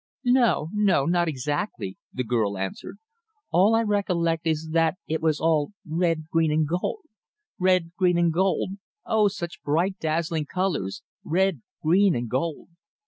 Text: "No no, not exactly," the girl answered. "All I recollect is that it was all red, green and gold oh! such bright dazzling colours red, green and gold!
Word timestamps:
"No 0.25 0.69
no, 0.73 1.05
not 1.05 1.27
exactly," 1.27 1.95
the 2.11 2.23
girl 2.23 2.57
answered. 2.57 2.97
"All 3.51 3.75
I 3.75 3.83
recollect 3.83 4.47
is 4.47 4.69
that 4.71 4.97
it 5.05 5.21
was 5.21 5.39
all 5.39 5.73
red, 5.87 6.25
green 6.31 6.51
and 6.51 6.67
gold 6.67 6.99
oh! 9.05 9.27
such 9.27 9.61
bright 9.61 9.99
dazzling 9.99 10.47
colours 10.47 11.03
red, 11.23 11.61
green 11.83 12.15
and 12.15 12.27
gold! 12.27 12.69